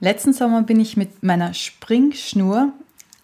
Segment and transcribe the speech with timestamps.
[0.00, 2.72] Letzten Sommer bin ich mit meiner Springschnur,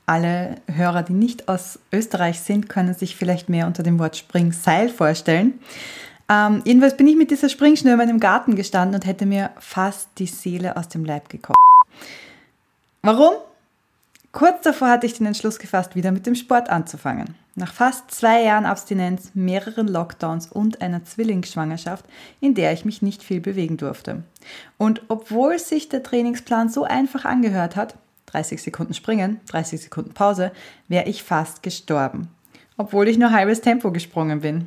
[0.06, 4.88] alle Hörer, die nicht aus Österreich sind, können sich vielleicht mehr unter dem Wort Springseil
[4.88, 5.60] vorstellen.
[6.28, 10.08] Ähm, jedenfalls bin ich mit dieser Springschnur in meinem Garten gestanden und hätte mir fast
[10.18, 11.56] die Seele aus dem Leib gekocht.
[13.02, 13.34] Warum?
[14.34, 17.36] Kurz davor hatte ich den Entschluss gefasst, wieder mit dem Sport anzufangen.
[17.54, 22.04] Nach fast zwei Jahren Abstinenz, mehreren Lockdowns und einer Zwillingsschwangerschaft,
[22.40, 24.24] in der ich mich nicht viel bewegen durfte.
[24.76, 27.94] Und obwohl sich der Trainingsplan so einfach angehört hat,
[28.26, 30.50] 30 Sekunden springen, 30 Sekunden Pause,
[30.88, 32.26] wäre ich fast gestorben.
[32.76, 34.66] Obwohl ich nur halbes Tempo gesprungen bin.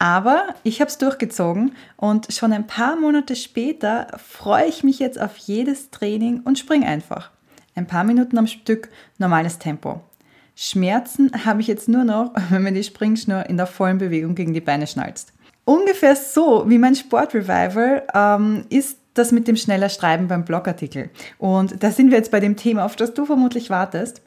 [0.00, 5.20] Aber ich habe es durchgezogen und schon ein paar Monate später freue ich mich jetzt
[5.20, 7.30] auf jedes Training und spring einfach.
[7.74, 10.00] Ein paar Minuten am Stück, normales Tempo.
[10.54, 14.54] Schmerzen habe ich jetzt nur noch, wenn man die Springschnur in der vollen Bewegung gegen
[14.54, 15.32] die Beine schnalzt.
[15.64, 21.10] Ungefähr so wie mein Sportrevival ähm, ist das mit dem schneller Schreiben beim Blogartikel.
[21.38, 24.22] Und da sind wir jetzt bei dem Thema, auf das du vermutlich wartest.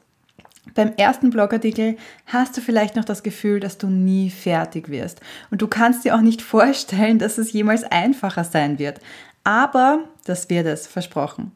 [0.74, 5.20] Beim ersten Blogartikel hast du vielleicht noch das Gefühl, dass du nie fertig wirst.
[5.50, 9.00] Und du kannst dir auch nicht vorstellen, dass es jemals einfacher sein wird.
[9.44, 11.52] Aber das wird es, versprochen.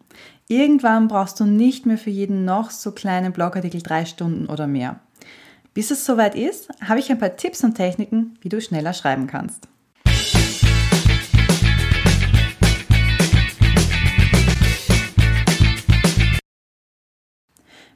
[0.51, 4.99] Irgendwann brauchst du nicht mehr für jeden noch so kleinen Blogartikel drei Stunden oder mehr.
[5.75, 9.29] Bis es soweit ist, habe ich ein paar Tipps und Techniken, wie du schneller schreiben
[9.29, 9.69] kannst.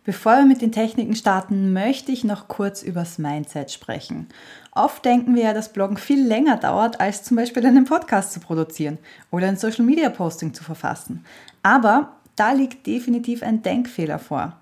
[0.04, 4.28] Bevor wir mit den Techniken starten, möchte ich noch kurz übers Mindset sprechen.
[4.70, 8.38] Oft denken wir ja, dass Bloggen viel länger dauert, als zum Beispiel einen Podcast zu
[8.38, 8.98] produzieren
[9.32, 11.24] oder ein Social Media Posting zu verfassen.
[11.64, 14.56] Aber da liegt definitiv ein Denkfehler vor.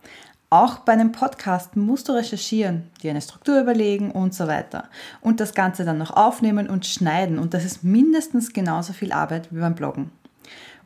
[0.50, 4.90] Auch bei einem Podcast musst du recherchieren, dir eine Struktur überlegen und so weiter.
[5.22, 7.38] Und das Ganze dann noch aufnehmen und schneiden.
[7.38, 10.10] Und das ist mindestens genauso viel Arbeit wie beim Bloggen.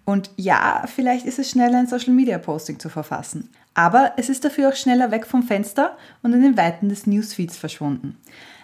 [0.05, 3.51] Und ja, vielleicht ist es schneller, ein Social Media Posting zu verfassen.
[3.75, 7.57] Aber es ist dafür auch schneller weg vom Fenster und in den Weiten des Newsfeeds
[7.57, 8.17] verschwunden.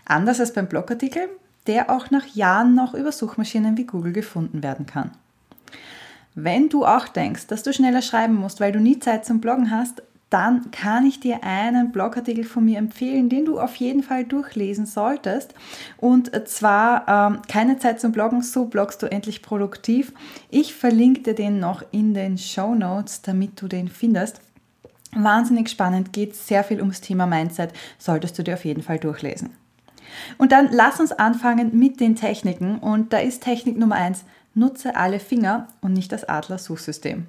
[0.04, 1.28] Anders als beim Blogartikel,
[1.66, 5.10] der auch nach Jahren noch über Suchmaschinen wie Google gefunden werden kann.
[6.34, 9.70] Wenn du auch denkst, dass du schneller schreiben musst, weil du nie Zeit zum Bloggen
[9.70, 14.24] hast, dann kann ich dir einen Blogartikel von mir empfehlen, den du auf jeden Fall
[14.24, 15.52] durchlesen solltest.
[15.98, 20.14] Und zwar ähm, keine Zeit zum Bloggen, so bloggst du endlich produktiv.
[20.48, 24.40] Ich verlinke dir den noch in den Show Notes, damit du den findest.
[25.14, 29.50] Wahnsinnig spannend, geht sehr viel ums Thema Mindset, solltest du dir auf jeden Fall durchlesen.
[30.38, 32.78] Und dann lass uns anfangen mit den Techniken.
[32.78, 34.24] Und da ist Technik Nummer eins
[34.54, 37.26] nutze alle Finger und nicht das Adler-Suchsystem.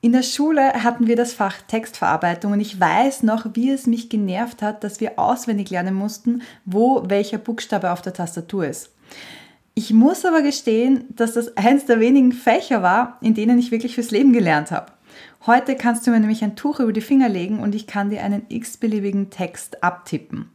[0.00, 4.10] In der Schule hatten wir das Fach Textverarbeitung und ich weiß noch, wie es mich
[4.10, 8.90] genervt hat, dass wir auswendig lernen mussten, wo welcher Buchstabe auf der Tastatur ist.
[9.72, 13.94] Ich muss aber gestehen, dass das eines der wenigen Fächer war, in denen ich wirklich
[13.94, 14.92] fürs Leben gelernt habe.
[15.46, 18.22] Heute kannst du mir nämlich ein Tuch über die Finger legen und ich kann dir
[18.22, 20.50] einen x-beliebigen Text abtippen.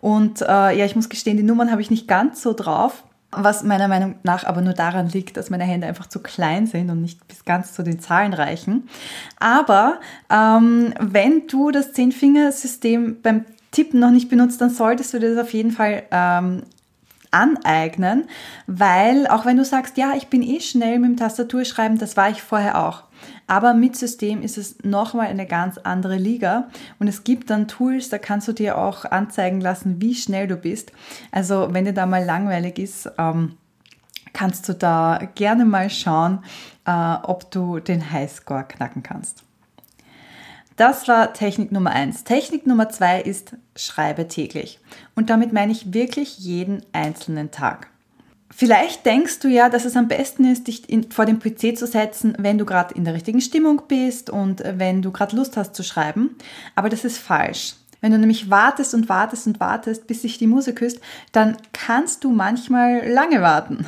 [0.00, 0.44] Und äh,
[0.76, 4.16] ja, ich muss gestehen, die Nummern habe ich nicht ganz so drauf, was meiner Meinung
[4.22, 7.46] nach aber nur daran liegt, dass meine Hände einfach zu klein sind und nicht bis
[7.46, 8.88] ganz zu den Zahlen reichen.
[9.38, 9.98] Aber
[10.30, 15.54] ähm, wenn du das Zehn-Finger-System beim Tippen noch nicht benutzt, dann solltest du das auf
[15.54, 16.64] jeden Fall ähm,
[17.30, 18.28] aneignen,
[18.66, 22.30] weil auch wenn du sagst, ja, ich bin eh schnell mit dem Tastaturschreiben, das war
[22.30, 23.04] ich vorher auch.
[23.46, 26.68] Aber mit System ist es nochmal eine ganz andere Liga
[26.98, 30.56] und es gibt dann Tools, da kannst du dir auch anzeigen lassen, wie schnell du
[30.56, 30.92] bist.
[31.30, 33.56] Also wenn dir da mal langweilig ist, ähm,
[34.32, 36.40] kannst du da gerne mal schauen,
[36.86, 39.44] äh, ob du den Highscore knacken kannst.
[40.76, 42.24] Das war Technik Nummer eins.
[42.24, 44.80] Technik Nummer zwei ist schreibe täglich.
[45.14, 47.88] Und damit meine ich wirklich jeden einzelnen Tag.
[48.56, 51.88] Vielleicht denkst du ja, dass es am besten ist, dich in, vor den PC zu
[51.88, 55.74] setzen, wenn du gerade in der richtigen Stimmung bist und wenn du gerade Lust hast
[55.74, 56.36] zu schreiben.
[56.76, 57.74] Aber das ist falsch.
[58.04, 61.00] Wenn du nämlich wartest und wartest und wartest, bis sich die Muse küsst,
[61.32, 63.86] dann kannst du manchmal lange warten.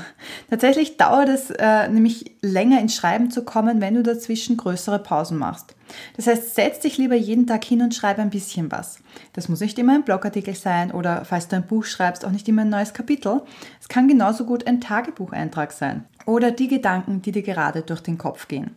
[0.49, 5.37] Tatsächlich dauert es äh, nämlich länger ins Schreiben zu kommen, wenn du dazwischen größere Pausen
[5.37, 5.77] machst.
[6.17, 9.01] Das heißt, setz dich lieber jeden Tag hin und schreib ein bisschen was.
[9.35, 12.49] Das muss nicht immer ein Blogartikel sein oder falls du ein Buch schreibst, auch nicht
[12.49, 13.43] immer ein neues Kapitel.
[13.83, 18.19] Es kann genauso gut ein Tagebucheintrag sein oder die Gedanken, die dir gerade durch den
[18.19, 18.75] Kopf gehen.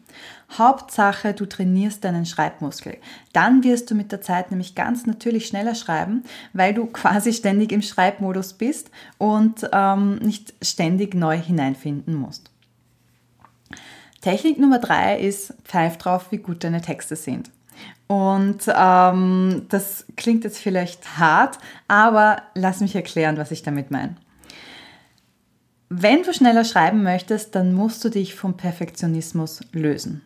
[0.58, 2.98] Hauptsache, du trainierst deinen Schreibmuskel.
[3.34, 6.24] Dann wirst du mit der Zeit nämlich ganz natürlich schneller schreiben,
[6.54, 12.52] weil du quasi ständig im Schreibmodus bist und ähm, nicht ständig neu hineinfinden musst.
[14.22, 17.52] Technik Nummer drei ist, pfeif drauf, wie gut deine Texte sind.
[18.08, 21.58] Und ähm, das klingt jetzt vielleicht hart,
[21.88, 24.16] aber lass mich erklären, was ich damit meine.
[25.90, 30.22] Wenn du schneller schreiben möchtest, dann musst du dich vom Perfektionismus lösen.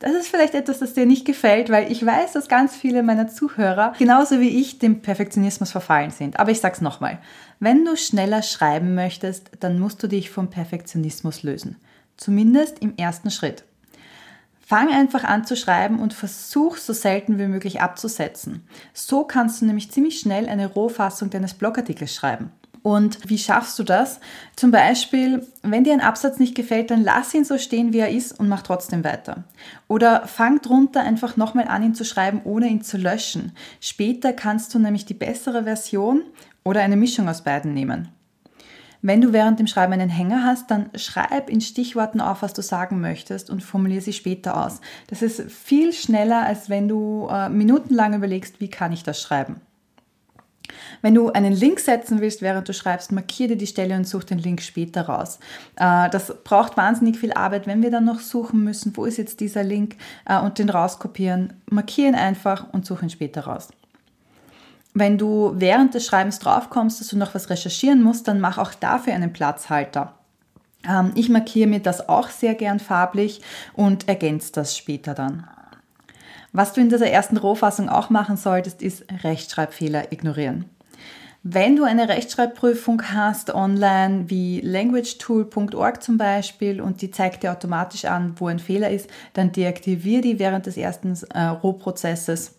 [0.00, 3.28] Das ist vielleicht etwas, das dir nicht gefällt, weil ich weiß, dass ganz viele meiner
[3.28, 6.40] Zuhörer genauso wie ich dem Perfektionismus verfallen sind.
[6.40, 7.20] Aber ich sag's nochmal.
[7.60, 11.76] Wenn du schneller schreiben möchtest, dann musst du dich vom Perfektionismus lösen.
[12.16, 13.64] Zumindest im ersten Schritt.
[14.60, 18.66] Fang einfach an zu schreiben und versuch so selten wie möglich abzusetzen.
[18.92, 22.52] So kannst du nämlich ziemlich schnell eine Rohfassung deines Blogartikels schreiben.
[22.88, 24.18] Und wie schaffst du das?
[24.56, 28.08] Zum Beispiel, wenn dir ein Absatz nicht gefällt, dann lass ihn so stehen, wie er
[28.08, 29.44] ist und mach trotzdem weiter.
[29.88, 33.52] Oder fang drunter einfach nochmal an, ihn zu schreiben, ohne ihn zu löschen.
[33.82, 36.22] Später kannst du nämlich die bessere Version
[36.64, 38.08] oder eine Mischung aus beiden nehmen.
[39.02, 42.62] Wenn du während dem Schreiben einen Hänger hast, dann schreib in Stichworten auf, was du
[42.62, 44.80] sagen möchtest und formuliere sie später aus.
[45.08, 49.60] Das ist viel schneller, als wenn du äh, minutenlang überlegst, wie kann ich das schreiben.
[51.02, 54.24] Wenn du einen Link setzen willst, während du schreibst, markiere dir die Stelle und such
[54.24, 55.38] den Link später raus.
[55.76, 59.40] Äh, das braucht wahnsinnig viel Arbeit, wenn wir dann noch suchen müssen, wo ist jetzt
[59.40, 59.96] dieser Link
[60.26, 61.54] äh, und den rauskopieren.
[61.70, 63.68] Markiere ihn einfach und suche ihn später raus.
[64.94, 68.74] Wenn du während des Schreibens draufkommst, dass du noch was recherchieren musst, dann mach auch
[68.74, 70.14] dafür einen Platzhalter.
[70.88, 73.42] Ähm, ich markiere mir das auch sehr gern farblich
[73.74, 75.46] und ergänze das später dann.
[76.52, 80.64] Was du in dieser ersten Rohfassung auch machen solltest, ist Rechtschreibfehler ignorieren.
[81.42, 88.06] Wenn du eine Rechtschreibprüfung hast online wie languagetool.org zum Beispiel und die zeigt dir automatisch
[88.06, 92.58] an, wo ein Fehler ist, dann deaktiviere die während des ersten äh, Rohprozesses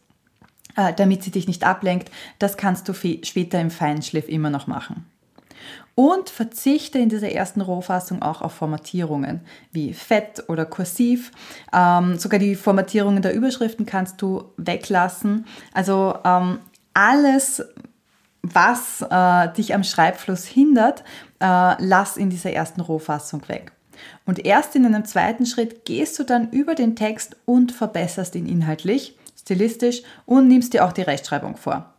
[0.76, 2.10] äh, damit sie dich nicht ablenkt.
[2.38, 5.06] Das kannst du später im Feinschliff immer noch machen.
[6.00, 9.42] Und verzichte in dieser ersten Rohfassung auch auf Formatierungen
[9.74, 11.30] wie Fett oder Kursiv.
[11.74, 15.46] Ähm, sogar die Formatierungen der Überschriften kannst du weglassen.
[15.74, 16.60] Also ähm,
[16.94, 17.66] alles,
[18.44, 21.04] was äh, dich am Schreibfluss hindert,
[21.42, 23.74] äh, lass in dieser ersten Rohfassung weg.
[24.26, 28.46] Und erst in einem zweiten Schritt gehst du dann über den Text und verbesserst ihn
[28.46, 31.94] inhaltlich stilistisch und nimmst dir auch die Rechtschreibung vor.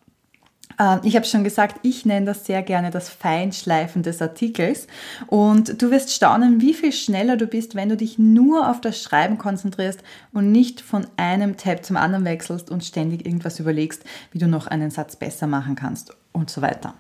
[0.79, 4.87] Ähm, ich habe schon gesagt, ich nenne das sehr gerne das Feinschleifen des Artikels
[5.27, 9.03] und du wirst staunen, wie viel schneller du bist, wenn du dich nur auf das
[9.03, 10.01] Schreiben konzentrierst
[10.33, 14.67] und nicht von einem Tab zum anderen wechselst und ständig irgendwas überlegst, wie du noch
[14.67, 16.95] einen Satz besser machen kannst und so weiter.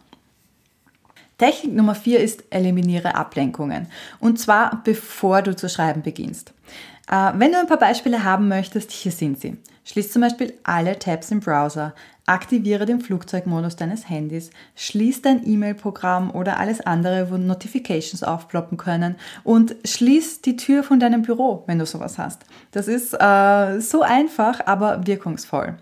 [1.38, 3.86] Technik Nummer vier ist, eliminiere Ablenkungen.
[4.18, 6.52] Und zwar bevor du zu schreiben beginnst.
[7.10, 9.56] Äh, wenn du ein paar Beispiele haben möchtest, hier sind sie.
[9.86, 11.94] Schließ zum Beispiel alle Tabs im Browser,
[12.30, 19.16] aktiviere den Flugzeugmodus deines Handys, schließ dein E-Mail-Programm oder alles andere, wo Notifications aufploppen können
[19.42, 22.44] und schließ die Tür von deinem Büro, wenn du sowas hast.
[22.70, 25.76] Das ist äh, so einfach, aber wirkungsvoll.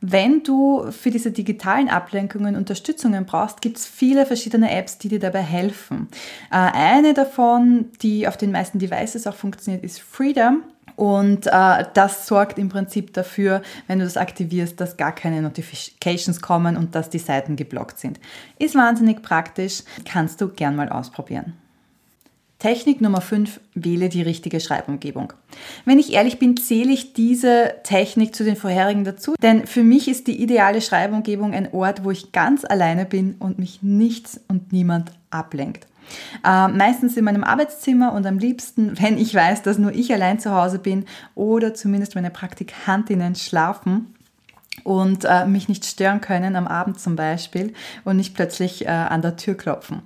[0.00, 5.18] Wenn du für diese digitalen Ablenkungen Unterstützungen brauchst, gibt es viele verschiedene Apps, die dir
[5.18, 6.08] dabei helfen.
[6.50, 10.62] Äh, eine davon, die auf den meisten Devices auch funktioniert, ist Freedom.
[10.96, 16.40] Und äh, das sorgt im Prinzip dafür, wenn du das aktivierst, dass gar keine Notifications
[16.40, 18.20] kommen und dass die Seiten geblockt sind.
[18.58, 21.54] Ist wahnsinnig praktisch, kannst du gern mal ausprobieren.
[22.64, 25.34] Technik Nummer 5, wähle die richtige Schreibumgebung.
[25.84, 30.08] Wenn ich ehrlich bin, zähle ich diese Technik zu den vorherigen dazu, denn für mich
[30.08, 34.72] ist die ideale Schreibumgebung ein Ort, wo ich ganz alleine bin und mich nichts und
[34.72, 35.86] niemand ablenkt.
[36.44, 40.38] Äh, meistens in meinem Arbeitszimmer und am liebsten, wenn ich weiß, dass nur ich allein
[40.38, 41.04] zu Hause bin
[41.34, 44.14] oder zumindest meine Praktikantinnen schlafen
[44.82, 47.72] und äh, mich nicht stören können am Abend zum Beispiel
[48.04, 50.02] und nicht plötzlich äh, an der Tür klopfen.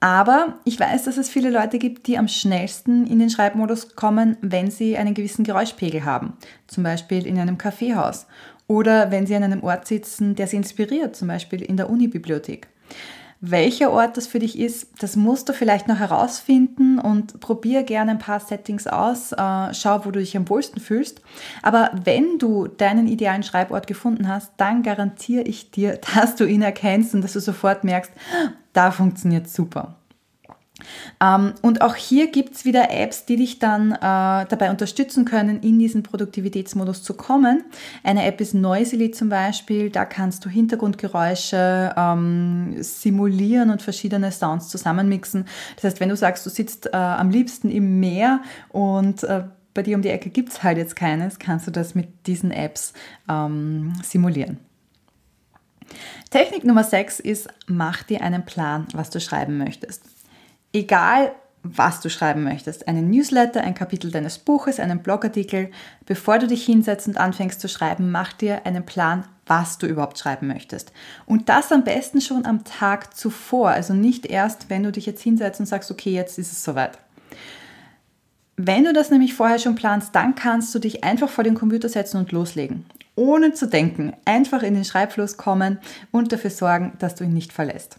[0.00, 4.36] Aber ich weiß, dass es viele Leute gibt, die am schnellsten in den Schreibmodus kommen,
[4.42, 6.34] wenn sie einen gewissen Geräuschpegel haben,
[6.66, 8.26] zum Beispiel in einem Kaffeehaus
[8.68, 12.68] oder wenn sie an einem Ort sitzen, der sie inspiriert, zum Beispiel in der Unibibliothek.
[13.48, 18.10] Welcher Ort das für dich ist, das musst du vielleicht noch herausfinden und probier gerne
[18.12, 19.30] ein paar Settings aus.
[19.30, 21.20] Äh, schau, wo du dich am wohlsten fühlst.
[21.62, 26.62] Aber wenn du deinen idealen Schreibort gefunden hast, dann garantiere ich dir, dass du ihn
[26.62, 28.10] erkennst und dass du sofort merkst,
[28.72, 29.94] da funktioniert super.
[31.20, 35.60] Ähm, und auch hier gibt es wieder Apps, die dich dann äh, dabei unterstützen können,
[35.60, 37.64] in diesen Produktivitätsmodus zu kommen.
[38.02, 44.68] Eine App ist Noisily zum Beispiel, da kannst du Hintergrundgeräusche ähm, simulieren und verschiedene Sounds
[44.68, 45.46] zusammenmixen.
[45.76, 49.82] Das heißt, wenn du sagst, du sitzt äh, am liebsten im Meer und äh, bei
[49.82, 52.94] dir um die Ecke gibt es halt jetzt keines, kannst du das mit diesen Apps
[53.28, 54.58] ähm, simulieren.
[56.30, 60.15] Technik Nummer 6 ist, mach dir einen Plan, was du schreiben möchtest
[60.72, 61.32] egal
[61.74, 65.70] was du schreiben möchtest, einen Newsletter, ein Kapitel deines Buches, einen Blogartikel,
[66.04, 70.18] bevor du dich hinsetzt und anfängst zu schreiben, mach dir einen Plan, was du überhaupt
[70.18, 70.92] schreiben möchtest.
[71.24, 75.22] Und das am besten schon am Tag zuvor, also nicht erst, wenn du dich jetzt
[75.22, 76.98] hinsetzt und sagst, okay, jetzt ist es soweit.
[78.56, 81.88] Wenn du das nämlich vorher schon planst, dann kannst du dich einfach vor den Computer
[81.88, 82.86] setzen und loslegen.
[83.14, 85.78] Ohne zu denken, einfach in den Schreibfluss kommen
[86.10, 87.98] und dafür sorgen, dass du ihn nicht verlässt.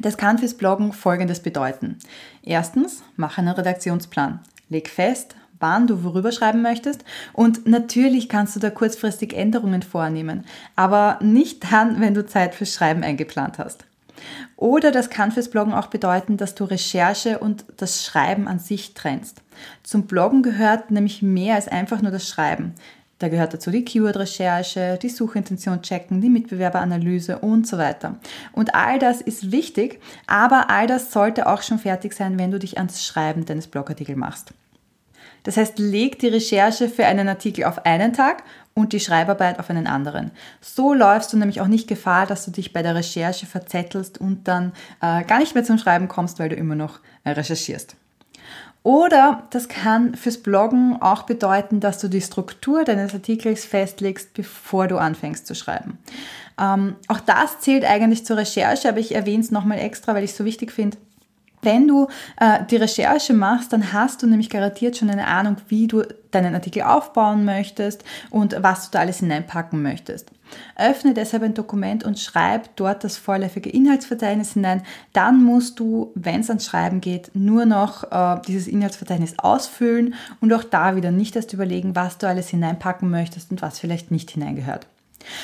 [0.00, 1.98] Das kann fürs Bloggen Folgendes bedeuten.
[2.42, 4.40] Erstens, mach einen Redaktionsplan.
[4.68, 10.44] Leg fest, wann du worüber schreiben möchtest und natürlich kannst du da kurzfristig Änderungen vornehmen,
[10.76, 13.84] aber nicht dann, wenn du Zeit fürs Schreiben eingeplant hast.
[14.56, 18.94] Oder das kann fürs Bloggen auch bedeuten, dass du Recherche und das Schreiben an sich
[18.94, 19.42] trennst.
[19.82, 22.74] Zum Bloggen gehört nämlich mehr als einfach nur das Schreiben.
[23.22, 28.16] Da gehört dazu die Keyword-Recherche, die Suchintention checken, die Mitbewerberanalyse und so weiter.
[28.50, 32.58] Und all das ist wichtig, aber all das sollte auch schon fertig sein, wenn du
[32.58, 34.54] dich ans Schreiben deines Blogartikels machst.
[35.44, 38.42] Das heißt, leg die Recherche für einen Artikel auf einen Tag
[38.74, 40.32] und die Schreibarbeit auf einen anderen.
[40.60, 44.48] So läufst du nämlich auch nicht Gefahr, dass du dich bei der Recherche verzettelst und
[44.48, 47.94] dann äh, gar nicht mehr zum Schreiben kommst, weil du immer noch äh, recherchierst.
[48.82, 54.88] Oder das kann fürs Bloggen auch bedeuten, dass du die Struktur deines Artikels festlegst, bevor
[54.88, 55.98] du anfängst zu schreiben.
[56.60, 60.32] Ähm, auch das zählt eigentlich zur Recherche, aber ich erwähne es nochmal extra, weil ich
[60.32, 60.96] es so wichtig finde.
[61.62, 62.08] Wenn du
[62.40, 66.02] äh, die Recherche machst, dann hast du nämlich garantiert schon eine Ahnung, wie du
[66.32, 70.30] deinen Artikel aufbauen möchtest und was du da alles hineinpacken möchtest.
[70.76, 74.82] Öffne deshalb ein Dokument und schreib dort das vorläufige Inhaltsverzeichnis hinein.
[75.12, 80.52] Dann musst du, wenn es ans Schreiben geht, nur noch äh, dieses Inhaltsverzeichnis ausfüllen und
[80.52, 84.32] auch da wieder nicht erst überlegen, was du alles hineinpacken möchtest und was vielleicht nicht
[84.32, 84.86] hineingehört.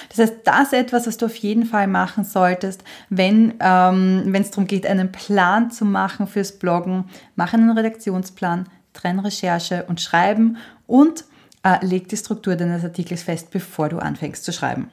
[0.09, 4.51] Das heißt, das ist etwas, was du auf jeden Fall machen solltest, wenn ähm, es
[4.51, 7.05] darum geht, einen Plan zu machen fürs Bloggen.
[7.37, 10.57] Mach einen Redaktionsplan, trenn Recherche und Schreiben
[10.87, 11.25] und
[11.63, 14.91] äh, leg die Struktur deines Artikels fest, bevor du anfängst zu schreiben.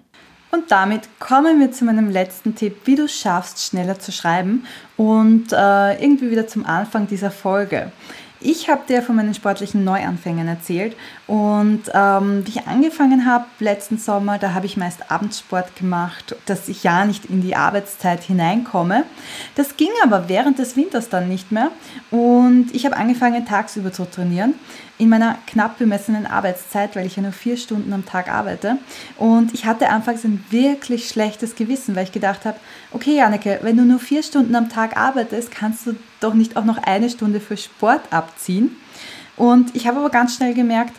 [0.51, 4.65] Und damit kommen wir zu meinem letzten Tipp, wie du schaffst, schneller zu schreiben
[4.96, 7.92] und äh, irgendwie wieder zum Anfang dieser Folge.
[8.48, 13.98] Ich habe dir von meinen sportlichen Neuanfängen erzählt und ähm, wie ich angefangen habe letzten
[13.98, 19.04] Sommer, da habe ich meist Abendsport gemacht, dass ich ja nicht in die Arbeitszeit hineinkomme.
[19.56, 21.72] Das ging aber während des Winters dann nicht mehr
[22.12, 24.54] und ich habe angefangen tagsüber zu trainieren
[24.98, 28.78] in meiner knapp bemessenen Arbeitszeit, weil ich ja nur vier Stunden am Tag arbeite.
[29.18, 32.58] Und ich hatte anfangs ein wirklich schlechtes Gewissen, weil ich gedacht habe,
[32.92, 36.65] okay, Janneke, wenn du nur vier Stunden am Tag arbeitest, kannst du doch nicht auch
[36.65, 38.75] noch eine Stunde für Sport abziehen.
[39.38, 40.94] Und ich habe aber ganz schnell gemerkt,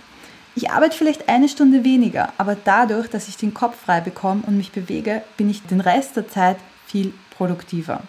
[0.55, 4.57] ich arbeite vielleicht eine Stunde weniger, aber dadurch, dass ich den Kopf frei bekomme und
[4.57, 6.57] mich bewege, bin ich den Rest der Zeit
[6.87, 8.01] viel produktiver.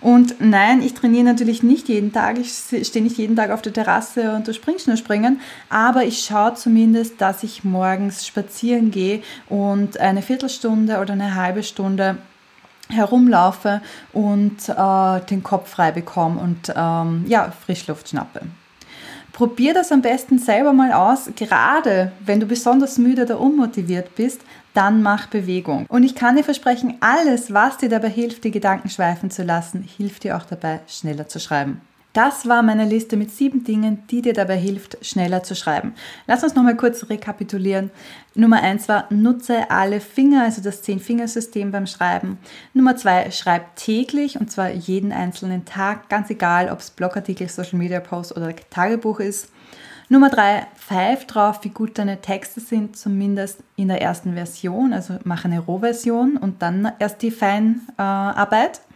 [0.00, 3.72] Und nein, ich trainiere natürlich nicht jeden Tag, ich stehe nicht jeden Tag auf der
[3.72, 9.22] Terrasse und du springst nur springen, aber ich schaue zumindest, dass ich morgens spazieren gehe
[9.48, 12.18] und eine Viertelstunde oder eine halbe Stunde
[12.92, 13.80] herumlaufe
[14.12, 18.42] und äh, den Kopf frei bekomme und ähm, ja, Frischluft schnappe.
[19.32, 24.42] Probier das am besten selber mal aus, gerade wenn du besonders müde oder unmotiviert bist,
[24.74, 25.86] dann mach Bewegung.
[25.88, 29.82] Und ich kann dir versprechen, alles, was dir dabei hilft, die Gedanken schweifen zu lassen,
[29.82, 31.80] hilft dir auch dabei, schneller zu schreiben.
[32.12, 35.94] Das war meine Liste mit sieben Dingen, die dir dabei hilft, schneller zu schreiben.
[36.26, 37.90] Lass uns nochmal kurz rekapitulieren.
[38.34, 42.38] Nummer eins war, nutze alle Finger, also das Zehn-Fingersystem beim Schreiben.
[42.74, 47.78] Nummer zwei, schreib täglich und zwar jeden einzelnen Tag, ganz egal, ob es Blogartikel, Social
[47.78, 49.48] Media Post oder Tagebuch ist.
[50.10, 54.92] Nummer drei, pfeif drauf, wie gut deine Texte sind, zumindest in der ersten Version.
[54.92, 58.76] Also mach eine Rohversion und dann erst die Feinarbeit.
[58.76, 58.91] Äh,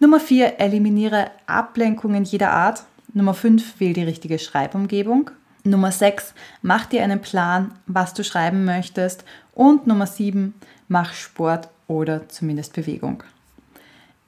[0.00, 2.84] Nummer vier, eliminiere Ablenkungen jeder Art.
[3.14, 5.32] Nummer fünf, wähl die richtige Schreibumgebung.
[5.64, 9.24] Nummer sechs, mach dir einen Plan, was du schreiben möchtest.
[9.54, 10.54] Und Nummer sieben,
[10.86, 13.24] mach Sport oder zumindest Bewegung.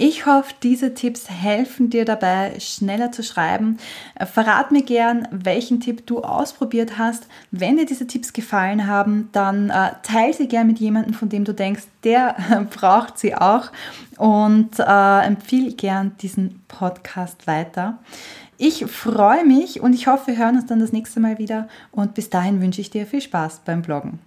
[0.02, 3.76] Ich hoffe, diese Tipps helfen dir dabei, schneller zu schreiben.
[4.32, 7.26] Verrat mir gern, welchen Tipp du ausprobiert hast.
[7.50, 11.44] Wenn dir diese Tipps gefallen haben, dann äh, teile sie gern mit jemandem, von dem
[11.44, 13.72] du denkst, der äh, braucht sie auch.
[14.16, 17.98] Und äh, empfehle gern diesen Podcast weiter.
[18.56, 21.68] Ich freue mich und ich hoffe, wir hören uns dann das nächste Mal wieder.
[21.92, 24.18] Und bis dahin wünsche ich dir viel Spaß beim Bloggen.